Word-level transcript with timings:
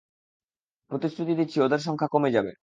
প্রতিশ্রুতি 0.91 1.33
দিচ্ছি 1.35 1.57
ওদের 1.61 1.79
সংখ্যা 1.79 2.07
কমে 2.07 2.29
যাবে। 2.35 2.51